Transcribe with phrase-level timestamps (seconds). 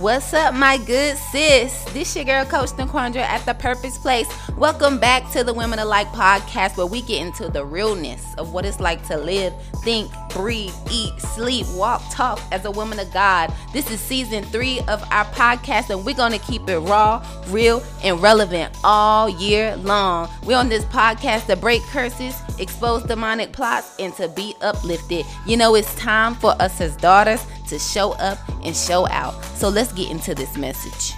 [0.00, 1.82] What's up, my good sis?
[1.86, 4.28] This is your girl, Coach Naquandra at the Purpose Place.
[4.56, 8.64] Welcome back to the Women Alike podcast, where we get into the realness of what
[8.64, 13.52] it's like to live, think, breathe, eat, sleep, walk, talk as a woman of God.
[13.72, 18.22] This is season three of our podcast, and we're gonna keep it raw, real, and
[18.22, 20.28] relevant all year long.
[20.44, 25.26] We're on this podcast to break curses, expose demonic plots, and to be uplifted.
[25.44, 29.42] You know, it's time for us as daughters to show up and show out.
[29.56, 31.14] So let's get into this message.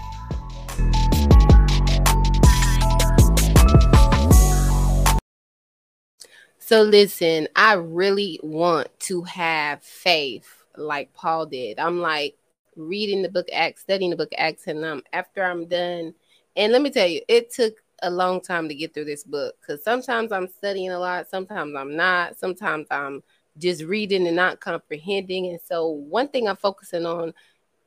[6.59, 11.81] So, listen, I really want to have faith like Paul did.
[11.81, 12.37] I'm like
[12.77, 16.15] reading the book Acts, studying the book Acts, and um, after I'm done,
[16.57, 19.57] and let me tell you, it took a long time to get through this book
[19.61, 23.23] because sometimes I'm studying a lot, sometimes I'm not, sometimes I'm
[23.61, 25.47] just reading and not comprehending.
[25.47, 27.33] And so, one thing I'm focusing on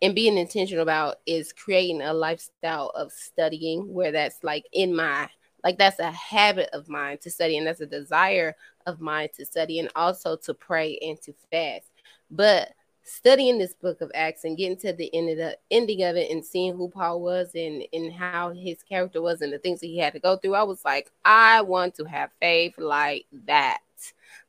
[0.03, 5.29] and being intentional about is creating a lifestyle of studying where that's like in my
[5.63, 8.53] like that's a habit of mine to study and that's a desire
[8.85, 11.89] of mine to study and also to pray and to fast
[12.29, 16.17] but studying this book of acts and getting to the end of the ending of
[16.17, 19.79] it and seeing who paul was and and how his character was and the things
[19.79, 23.25] that he had to go through i was like i want to have faith like
[23.45, 23.79] that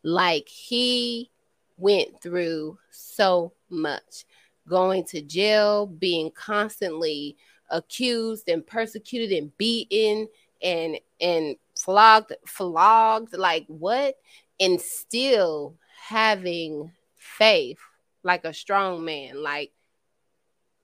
[0.03, 1.31] like he
[1.77, 4.25] went through so much.
[4.67, 7.37] Going to jail, being constantly
[7.71, 10.29] accused and persecuted and beaten
[10.63, 14.17] and and flogged flogged like what?
[14.59, 15.75] And still
[16.09, 17.79] having faith
[18.23, 19.73] like a strong man like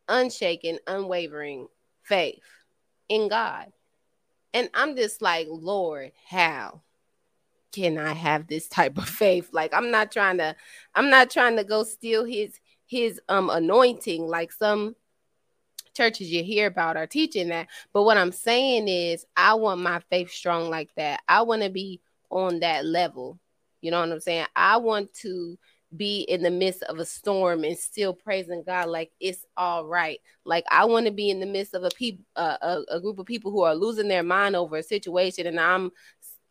[0.09, 1.69] unshaken unwavering
[2.03, 2.43] faith
[3.09, 3.73] in God.
[4.53, 6.83] And I'm just like Lord how
[7.73, 9.51] can I have this type of faith?
[9.53, 10.55] Like I'm not trying to
[10.95, 14.27] I'm not trying to go steal his his um anointing.
[14.27, 14.97] Like some
[15.95, 17.69] churches you hear about are teaching that.
[17.93, 21.21] But what i'm saying is i want my faith strong like that.
[21.29, 22.01] I want to be
[22.31, 23.39] on that level.
[23.81, 24.47] You know what i'm saying?
[24.57, 25.59] I want to
[25.97, 30.21] be in the midst of a storm and still praising god like it's all right.
[30.45, 33.19] Like i want to be in the midst of a people uh, a, a group
[33.19, 35.91] of people who are losing their mind over a situation and i'm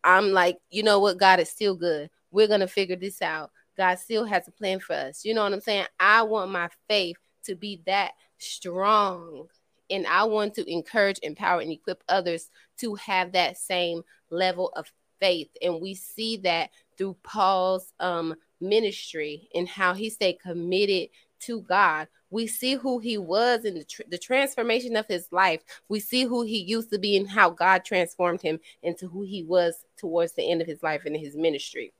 [0.04, 3.50] i'm like you know what god is still good we're gonna figure this out
[3.80, 5.24] God still has a plan for us.
[5.24, 5.86] You know what I'm saying?
[5.98, 9.46] I want my faith to be that strong.
[9.88, 12.50] And I want to encourage, empower, and equip others
[12.80, 15.48] to have that same level of faith.
[15.62, 16.68] And we see that
[16.98, 21.08] through Paul's um, ministry and how he stayed committed
[21.40, 22.06] to God.
[22.30, 25.62] We see who he was and the, tr- the transformation of his life.
[25.88, 29.42] We see who he used to be and how God transformed him into who he
[29.42, 31.92] was towards the end of his life and his ministry.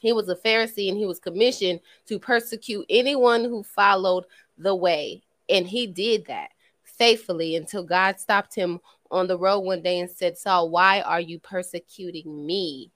[0.00, 4.24] He was a Pharisee and he was commissioned to persecute anyone who followed
[4.56, 5.22] the way.
[5.48, 6.50] And he did that
[6.84, 11.20] faithfully until God stopped him on the road one day and said, Saul, why are
[11.20, 12.90] you persecuting me?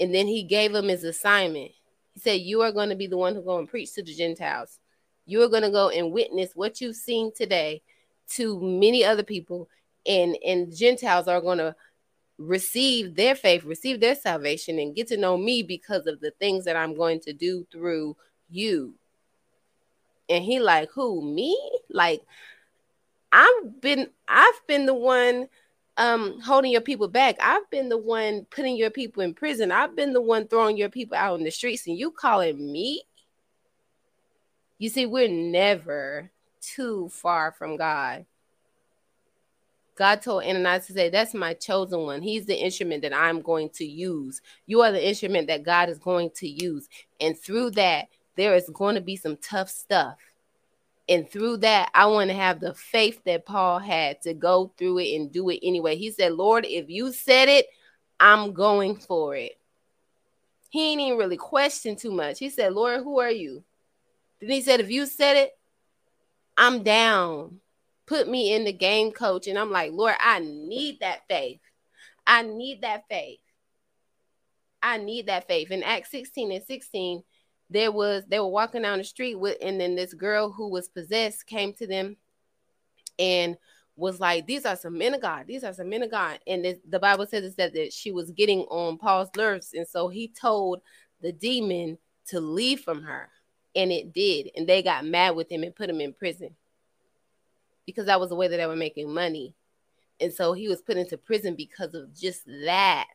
[0.00, 1.72] And then he gave him his assignment.
[2.14, 4.14] He said, You are going to be the one who go and preach to the
[4.14, 4.79] Gentiles.
[5.30, 7.82] You are going to go and witness what you've seen today
[8.30, 9.68] to many other people.
[10.06, 11.76] And, and Gentiles are going to
[12.38, 16.64] receive their faith, receive their salvation, and get to know me because of the things
[16.64, 18.16] that I'm going to do through
[18.48, 18.94] you.
[20.28, 21.58] And he like, who me?
[21.90, 22.22] Like,
[23.30, 25.48] I've been, I've been the one
[25.96, 27.36] um holding your people back.
[27.40, 29.70] I've been the one putting your people in prison.
[29.70, 33.02] I've been the one throwing your people out in the streets, and you calling me?
[34.80, 36.30] You see, we're never
[36.62, 38.24] too far from God.
[39.94, 42.22] God told Ananias to say, That's my chosen one.
[42.22, 44.40] He's the instrument that I'm going to use.
[44.66, 46.88] You are the instrument that God is going to use.
[47.20, 50.16] And through that, there is going to be some tough stuff.
[51.10, 55.00] And through that, I want to have the faith that Paul had to go through
[55.00, 55.96] it and do it anyway.
[55.96, 57.66] He said, Lord, if you said it,
[58.18, 59.58] I'm going for it.
[60.70, 62.38] He ain't even really questioned too much.
[62.38, 63.62] He said, Lord, who are you?
[64.40, 65.52] Then he said, If you said it,
[66.56, 67.60] I'm down
[68.10, 69.46] put me in the game coach.
[69.46, 71.60] And I'm like, Lord, I need that faith.
[72.26, 73.38] I need that faith.
[74.82, 75.70] I need that faith.
[75.70, 77.22] In Acts 16 and 16,
[77.70, 80.88] there was they were walking down the street with, and then this girl who was
[80.88, 82.16] possessed came to them
[83.16, 83.56] and
[83.94, 85.46] was like, These are some men of God.
[85.46, 86.40] These are some men of God.
[86.48, 89.70] And this, the Bible says it said that she was getting on Paul's nerves.
[89.72, 90.80] And so he told
[91.20, 91.96] the demon
[92.28, 93.28] to leave from her.
[93.74, 94.50] And it did.
[94.56, 96.54] And they got mad with him and put him in prison
[97.86, 99.54] because that was the way that they were making money.
[100.20, 103.06] And so he was put into prison because of just that.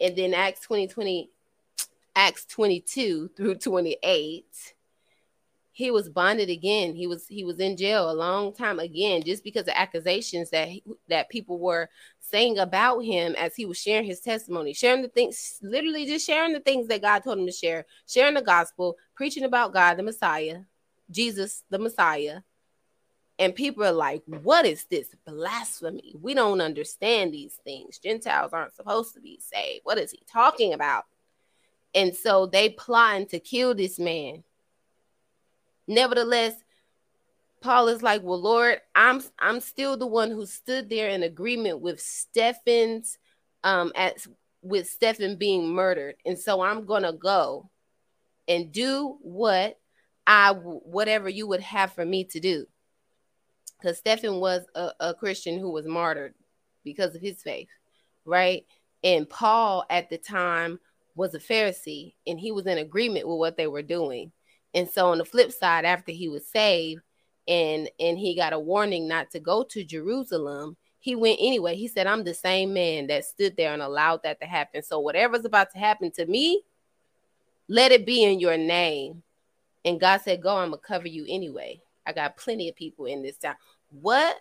[0.00, 1.30] And then Acts 20, 20
[2.16, 4.44] Acts 22 through 28,
[5.76, 6.94] he was bonded again.
[6.94, 10.68] He was he was in jail a long time again, just because of accusations that
[10.68, 11.90] he, that people were
[12.20, 16.52] saying about him as he was sharing his testimony, sharing the things, literally just sharing
[16.52, 20.04] the things that God told him to share, sharing the gospel, preaching about God, the
[20.04, 20.60] Messiah,
[21.10, 22.42] Jesus, the Messiah.
[23.40, 26.14] And people are like, what is this blasphemy?
[26.22, 27.98] We don't understand these things.
[27.98, 29.80] Gentiles aren't supposed to be saved.
[29.82, 31.02] What is he talking about?
[31.96, 34.44] And so they plotting to kill this man.
[35.86, 36.54] Nevertheless,
[37.60, 41.80] Paul is like, "Well, Lord, I'm I'm still the one who stood there in agreement
[41.80, 43.18] with Stephen's
[43.62, 44.26] um at
[44.62, 47.70] with Stephen being murdered, and so I'm gonna go
[48.48, 49.78] and do what
[50.26, 52.66] I whatever you would have for me to do."
[53.78, 56.34] Because Stephen was a, a Christian who was martyred
[56.84, 57.68] because of his faith,
[58.24, 58.64] right?
[59.02, 60.80] And Paul at the time
[61.14, 64.32] was a Pharisee, and he was in agreement with what they were doing.
[64.74, 67.02] And so on the flip side, after he was saved
[67.46, 71.76] and and he got a warning not to go to Jerusalem, he went anyway.
[71.76, 74.82] He said, I'm the same man that stood there and allowed that to happen.
[74.82, 76.62] So whatever's about to happen to me,
[77.68, 79.22] let it be in your name.
[79.84, 81.80] And God said, Go, I'm gonna cover you anyway.
[82.06, 83.56] I got plenty of people in this town.
[83.90, 84.36] What?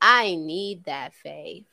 [0.00, 1.64] I need that faith.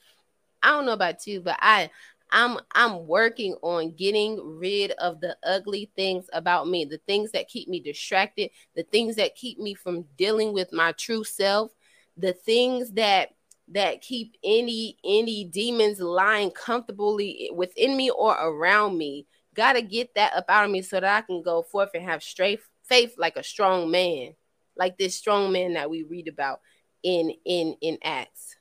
[0.62, 1.89] I don't know about you, but I
[2.33, 7.47] I'm I'm working on getting rid of the ugly things about me, the things that
[7.47, 11.71] keep me distracted, the things that keep me from dealing with my true self,
[12.18, 13.30] the things that
[13.69, 19.27] that keep any any demons lying comfortably within me or around me.
[19.53, 22.03] Got to get that up out of me so that I can go forth and
[22.03, 24.33] have straight faith like a strong man,
[24.75, 26.62] like this strong man that we read about
[27.03, 28.56] in in in Acts.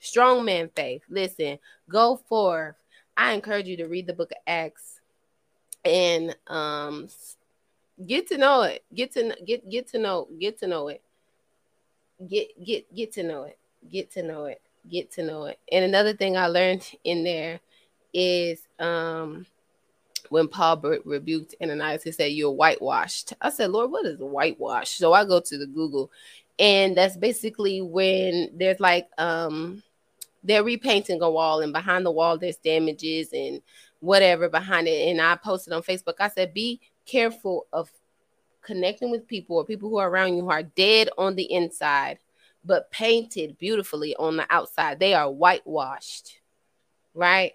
[0.00, 1.02] Strong man faith.
[1.08, 2.74] Listen, go forth
[3.16, 5.00] I encourage you to read the book of Acts
[5.84, 7.08] and um
[8.06, 8.84] get to know it.
[8.94, 11.02] Get to get get to know get to know it.
[12.28, 13.58] Get get get to know it.
[13.90, 14.60] Get to know it.
[14.90, 15.58] Get to know it.
[15.70, 17.60] And another thing I learned in there
[18.12, 19.46] is um
[20.28, 23.34] when Paul rebuked Ananias, he said, You're whitewashed.
[23.40, 24.90] I said, Lord, what is whitewash?
[24.90, 26.10] So I go to the Google,
[26.58, 29.82] and that's basically when there's like um
[30.42, 33.62] they're repainting a wall and behind the wall there's damages and
[34.00, 35.08] whatever behind it.
[35.08, 37.90] And i posted on facebook i said be careful of
[38.62, 42.18] connecting with people or people who are around you who are dead on the inside
[42.64, 45.00] but painted beautifully on the outside.
[45.00, 46.38] They are whitewashed
[47.14, 47.52] right?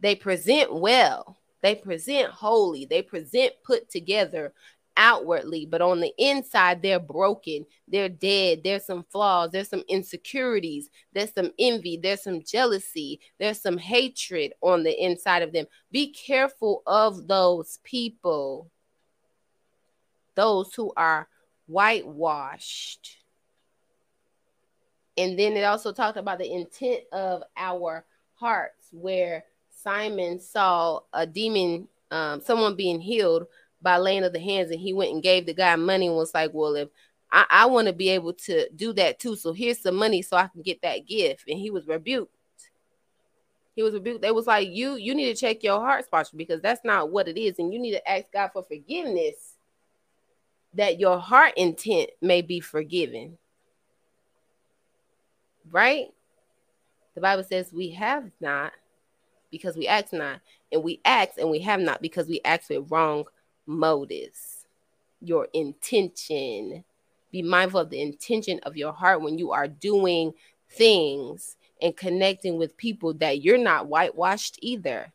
[0.00, 1.38] They present well.
[1.62, 2.86] They present holy.
[2.86, 4.52] They present put together
[4.96, 10.90] outwardly, but on the inside, they're broken, they're dead, there's some flaws, there's some insecurities,
[11.12, 15.66] there's some envy, there's some jealousy, there's some hatred on the inside of them.
[15.90, 18.70] Be careful of those people,
[20.34, 21.28] those who are
[21.66, 23.18] whitewashed.
[25.16, 28.04] And then it also talked about the intent of our
[28.34, 33.46] hearts, where Simon saw a demon, um, someone being healed
[33.82, 36.34] by laying of the hands and he went and gave the guy money and was
[36.34, 36.88] like well if
[37.30, 40.36] i, I want to be able to do that too so here's some money so
[40.36, 41.44] i can get that gift.
[41.48, 42.34] And he was rebuked.
[43.74, 44.20] He was rebuked.
[44.20, 47.28] They was like you you need to check your heart posture because that's not what
[47.28, 49.56] it is and you need to ask god for forgiveness
[50.74, 53.38] that your heart intent may be forgiven.
[55.70, 56.06] Right?
[57.14, 58.72] The bible says we have not
[59.50, 62.90] because we act not and we act and we have not because we act with
[62.90, 63.24] wrong
[63.66, 64.66] motives,
[65.20, 66.84] your intention.
[67.30, 70.34] Be mindful of the intention of your heart when you are doing
[70.70, 75.12] things and connecting with people that you're not whitewashed either.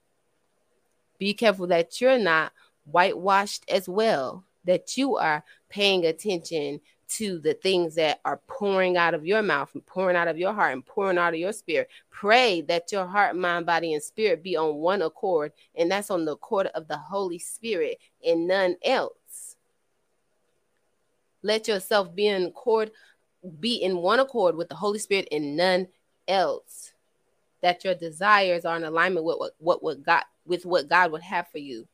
[1.20, 2.54] Be careful that you're not
[2.86, 9.14] whitewashed as well, that you are paying attention to the things that are pouring out
[9.14, 11.90] of your mouth and pouring out of your heart and pouring out of your spirit.
[12.12, 16.26] Pray that your heart, mind, body, and spirit be on one accord, and that's on
[16.26, 19.56] the accord of the Holy Spirit and none else.
[21.44, 22.92] Let yourself be in accord,
[23.60, 25.88] be in one accord with the Holy Spirit and none
[26.28, 26.94] else.
[27.62, 31.24] That your desires are in alignment with what, what, what God with what God would
[31.24, 31.88] have for you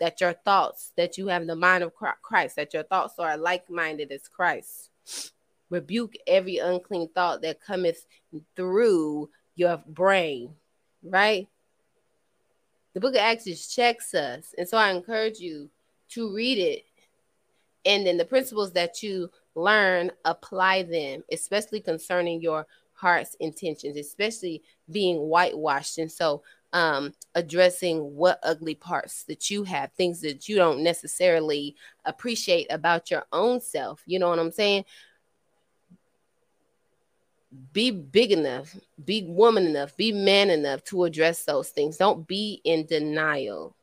[0.00, 3.68] that your thoughts, that you have the mind of Christ, that your thoughts are like
[3.68, 4.90] minded as Christ.
[5.70, 8.06] Rebuke every unclean thought that cometh
[8.56, 10.54] through your brain,
[11.02, 11.48] right?
[12.94, 14.54] The book of Acts just checks us.
[14.56, 15.68] And so I encourage you
[16.10, 16.84] to read it.
[17.84, 24.62] And then the principles that you learn, apply them, especially concerning your heart's intentions, especially
[24.90, 25.98] being whitewashed.
[25.98, 31.76] And so um, addressing what ugly parts that you have, things that you don't necessarily
[32.04, 34.02] appreciate about your own self.
[34.06, 34.84] You know what I'm saying?
[37.72, 41.96] Be big enough, be woman enough, be man enough to address those things.
[41.96, 43.74] Don't be in denial.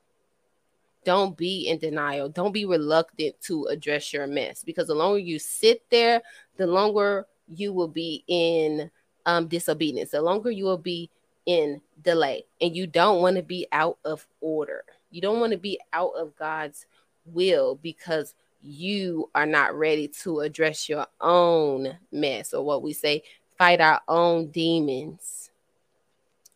[1.04, 2.30] Don't be in denial.
[2.30, 6.22] Don't be reluctant to address your mess because the longer you sit there,
[6.58, 8.90] the longer you will be in
[9.26, 10.12] um, disobedience.
[10.12, 11.10] The longer you will be
[11.46, 14.84] in delay and you don't want to be out of order.
[15.12, 16.86] You don't want to be out of God's
[17.26, 23.24] will because you are not ready to address your own mess or what we say,
[23.58, 25.52] fight our own demons,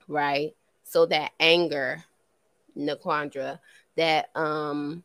[0.08, 0.56] right?
[0.84, 2.04] So that anger,
[2.76, 3.60] Naquandra,
[3.96, 5.04] that um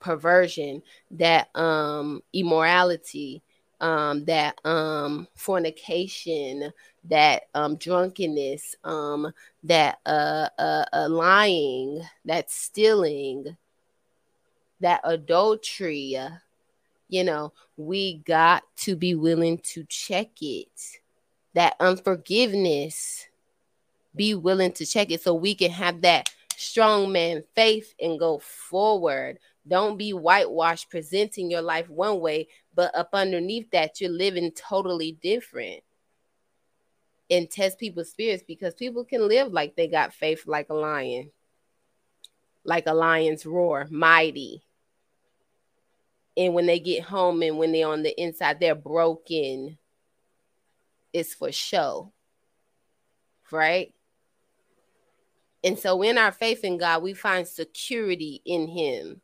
[0.00, 0.82] perversion,
[1.12, 3.42] that um immorality,
[3.82, 6.72] um, that um, fornication,
[7.04, 9.32] that um, drunkenness, um,
[9.64, 13.56] that uh, uh, uh, lying, that stealing,
[14.80, 16.16] that adultery.
[17.08, 21.00] You know, we got to be willing to check it.
[21.54, 23.26] That unforgiveness,
[24.14, 28.38] be willing to check it so we can have that strong man faith and go
[28.38, 29.38] forward.
[29.66, 35.12] Don't be whitewashed, presenting your life one way but up underneath that you're living totally
[35.22, 35.82] different.
[37.30, 41.30] And test people's spirits because people can live like they got faith like a lion
[42.64, 44.62] like a lion's roar mighty.
[46.36, 49.78] And when they get home and when they're on the inside they're broken.
[51.12, 52.12] It's for show
[53.52, 53.92] right?
[55.62, 59.20] And so in our faith in god we find security in him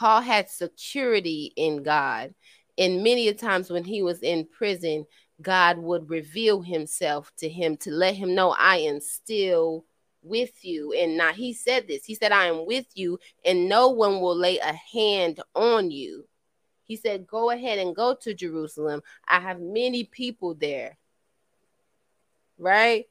[0.00, 2.34] Paul had security in God.
[2.78, 5.04] And many a times when he was in prison,
[5.42, 9.84] God would reveal himself to him to let him know, I am still
[10.22, 10.94] with you.
[10.94, 14.34] And now he said this He said, I am with you, and no one will
[14.34, 16.26] lay a hand on you.
[16.86, 19.02] He said, Go ahead and go to Jerusalem.
[19.28, 20.96] I have many people there.
[22.56, 23.04] Right?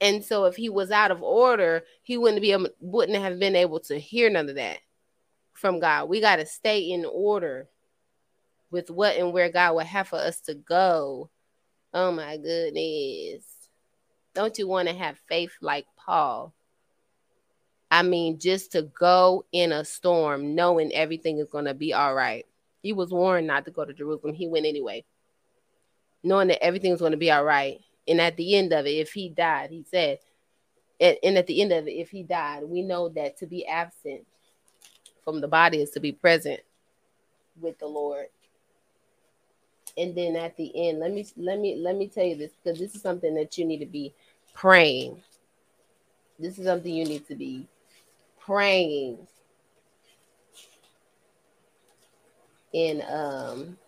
[0.00, 3.56] And so if he was out of order, he wouldn't be able, wouldn't have been
[3.56, 4.78] able to hear none of that
[5.54, 6.08] from God.
[6.08, 7.68] We got to stay in order
[8.70, 11.30] with what and where God would have for us to go.
[11.92, 13.44] Oh my goodness.
[14.34, 16.52] Don't you want to have faith like Paul?
[17.90, 22.12] I mean, just to go in a storm knowing everything is going to be all
[22.12, 22.44] right.
[22.82, 24.34] He was warned not to go to Jerusalem.
[24.34, 25.04] He went anyway,
[26.24, 27.78] knowing that everything was going to be all right.
[28.06, 30.18] And at the end of it, if he died, he said,
[31.00, 33.66] and, and at the end of it, if he died, we know that to be
[33.66, 34.26] absent
[35.24, 36.60] from the body is to be present
[37.60, 38.26] with the Lord.
[39.96, 42.78] And then at the end, let me let me let me tell you this because
[42.78, 44.12] this is something that you need to be
[44.52, 45.22] praying.
[46.38, 47.68] This is something you need to be
[48.40, 49.18] praying
[52.74, 53.78] in um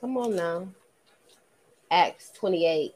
[0.00, 0.68] come on now
[1.90, 2.94] Acts 28.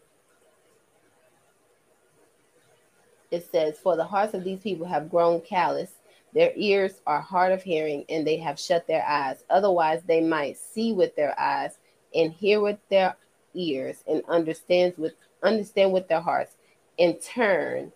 [3.30, 5.92] It says, For the hearts of these people have grown callous,
[6.34, 9.44] their ears are hard of hearing, and they have shut their eyes.
[9.50, 11.78] Otherwise, they might see with their eyes
[12.14, 13.16] and hear with their
[13.54, 16.56] ears and understand with understand with their hearts
[16.98, 17.92] and turn,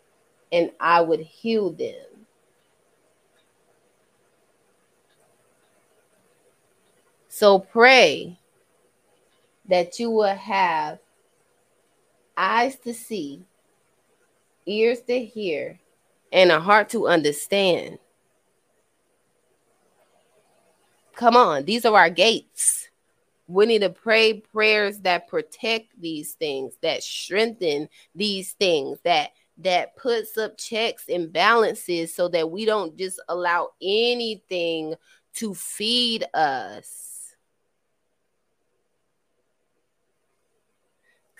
[0.52, 2.26] and I would heal them.
[7.28, 8.38] So pray
[9.68, 10.98] that you will have
[12.36, 13.44] eyes to see,
[14.66, 15.80] ears to hear,
[16.32, 17.98] and a heart to understand.
[21.14, 22.88] Come on, these are our gates.
[23.46, 29.96] We need to pray prayers that protect these things, that strengthen these things, that that
[29.96, 34.94] puts up checks and balances so that we don't just allow anything
[35.34, 37.13] to feed us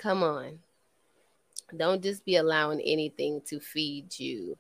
[0.05, 0.59] Come on.
[1.75, 4.59] Don't just be allowing anything to feed you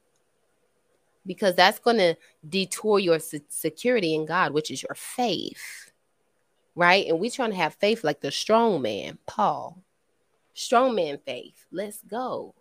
[1.26, 2.16] because that's going to
[2.48, 5.90] detour your security in God, which is your faith.
[6.74, 7.06] Right?
[7.06, 9.84] And we're trying to have faith like the strong man, Paul.
[10.54, 11.66] Strong man faith.
[11.70, 12.54] Let's go.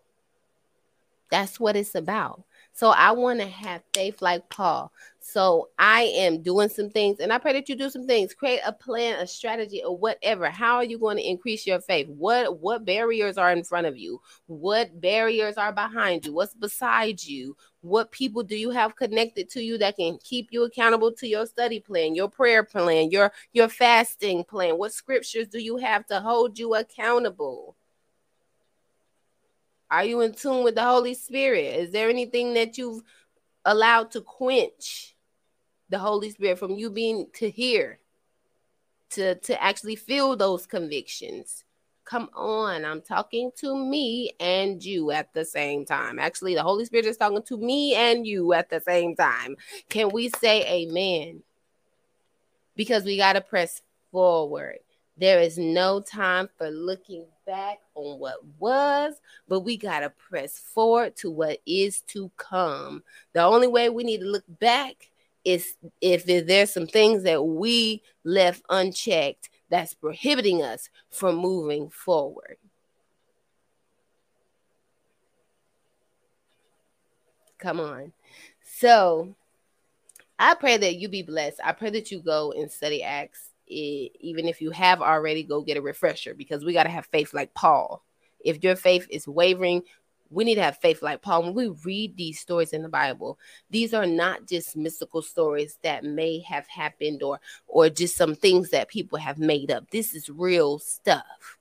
[1.31, 2.43] That's what it's about.
[2.73, 4.91] So I want to have faith like Paul.
[5.25, 8.33] So I am doing some things, and I pray that you do some things.
[8.33, 10.49] Create a plan, a strategy, or whatever.
[10.49, 12.09] How are you going to increase your faith?
[12.09, 14.19] What what barriers are in front of you?
[14.47, 16.33] What barriers are behind you?
[16.33, 17.55] What's beside you?
[17.79, 21.45] What people do you have connected to you that can keep you accountable to your
[21.45, 24.77] study plan, your prayer plan, your your fasting plan?
[24.77, 27.77] What scriptures do you have to hold you accountable?
[29.89, 31.79] Are you in tune with the Holy Spirit?
[31.79, 33.03] Is there anything that you've
[33.63, 35.12] allowed to quench
[35.89, 37.99] the Holy Spirit from you being to hear,
[39.11, 41.63] to, to actually feel those convictions?
[42.05, 46.19] Come on, I'm talking to me and you at the same time.
[46.19, 49.55] Actually, the Holy Spirit is talking to me and you at the same time.
[49.89, 51.43] Can we say amen?
[52.75, 54.79] Because we got to press forward.
[55.15, 59.13] There is no time for looking back on what was,
[59.47, 63.03] but we got to press forward to what is to come.
[63.33, 65.11] The only way we need to look back
[65.45, 72.57] is if there's some things that we left unchecked that's prohibiting us from moving forward.
[77.57, 78.13] Come on.
[78.63, 79.35] So
[80.37, 81.59] I pray that you be blessed.
[81.63, 85.61] I pray that you go and study Acts it, even if you have already, go
[85.61, 88.03] get a refresher because we got to have faith like Paul.
[88.43, 89.83] If your faith is wavering,
[90.33, 91.43] we need to have faith like Paul.
[91.43, 93.37] When we read these stories in the Bible,
[93.69, 98.69] these are not just mystical stories that may have happened or or just some things
[98.71, 99.89] that people have made up.
[99.91, 101.57] This is real stuff.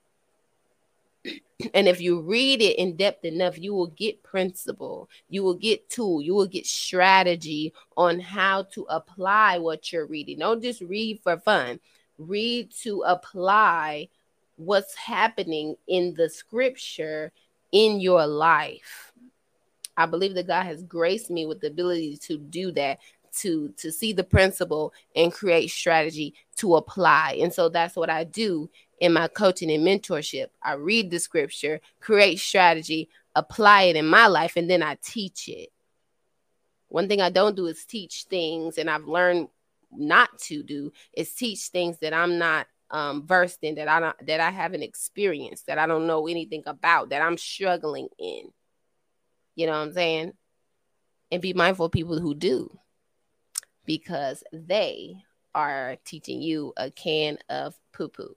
[1.75, 5.88] And if you read it in depth enough, you will get principle, you will get
[5.88, 10.41] tool, you will get strategy on how to apply what you're reading.
[10.41, 11.79] Don't just read for fun
[12.19, 14.09] read to apply
[14.57, 17.33] what's happening in the scripture
[17.73, 19.12] in your life.
[19.97, 23.00] I believe that God has graced me with the ability to do that
[23.38, 27.38] to to see the principle and create strategy to apply.
[27.41, 30.49] And so that's what I do in my coaching and mentorship.
[30.62, 35.49] I read the scripture, create strategy, apply it in my life and then I teach
[35.49, 35.71] it.
[36.88, 39.49] One thing I don't do is teach things and I've learned
[39.91, 44.26] not to do is teach things that I'm not um, versed in, that I don't,
[44.26, 48.52] that I haven't experienced, that I don't know anything about, that I'm struggling in.
[49.55, 50.33] You know what I'm saying?
[51.31, 52.78] And be mindful of people who do,
[53.87, 55.17] because they
[55.55, 58.37] are teaching you a can of poo poo.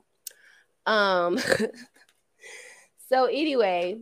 [0.86, 1.38] Um.
[3.10, 4.00] so anyway,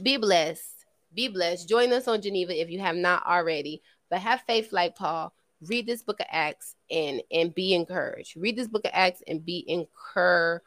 [0.00, 0.86] be blessed.
[1.14, 1.68] Be blessed.
[1.68, 3.82] Join us on Geneva if you have not already.
[4.10, 8.36] But have faith like Paul read this book of Acts and and be encouraged.
[8.36, 10.64] Read this book of Acts and be encouraged.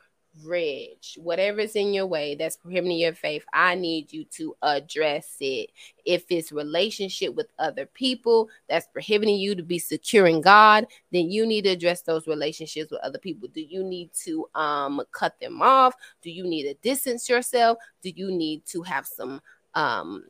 [1.18, 5.72] Whatever's in your way that's prohibiting your faith, I need you to address it.
[6.06, 11.30] If it's relationship with other people that's prohibiting you to be secure in God, then
[11.30, 13.50] you need to address those relationships with other people.
[13.54, 15.96] Do you need to um cut them off?
[16.22, 17.78] Do you need to distance yourself?
[18.02, 19.42] Do you need to have some
[19.74, 20.26] um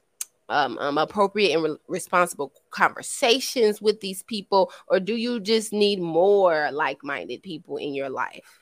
[0.51, 5.99] um, um, appropriate and re- responsible conversations with these people, or do you just need
[5.99, 8.59] more like minded people in your life?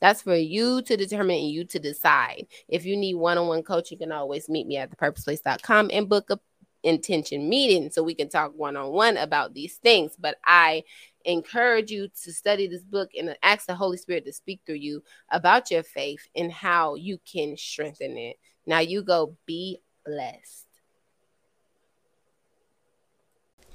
[0.00, 2.46] That's for you to determine and you to decide.
[2.68, 6.08] If you need one on one coaching, you can always meet me at thepurposeplace.com and
[6.08, 6.40] book a
[6.82, 10.16] intention meeting so we can talk one on one about these things.
[10.18, 10.82] But I
[11.24, 15.02] encourage you to study this book and ask the Holy Spirit to speak through you
[15.30, 18.36] about your faith and how you can strengthen it.
[18.66, 20.61] Now you go be blessed.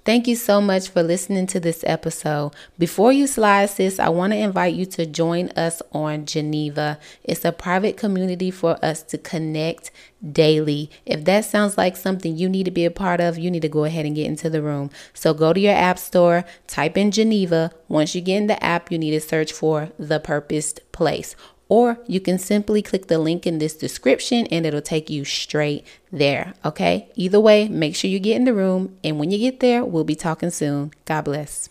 [0.07, 2.53] Thank you so much for listening to this episode.
[2.79, 6.97] Before you slide, sis, I want to invite you to join us on Geneva.
[7.25, 9.91] It's a private community for us to connect
[10.31, 10.89] daily.
[11.05, 13.67] If that sounds like something you need to be a part of, you need to
[13.67, 14.91] go ahead and get into the room.
[15.13, 17.73] So go to your app store, type in Geneva.
[17.89, 21.35] Once you get in the app, you need to search for The Purposed Place
[21.69, 25.85] or you can simply click the link in this description and it'll take you straight
[26.11, 26.53] there.
[26.63, 27.09] Okay.
[27.15, 28.97] Either way, make sure you get in the room.
[29.03, 30.91] And when you get there, we'll be talking soon.
[31.05, 31.69] God bless.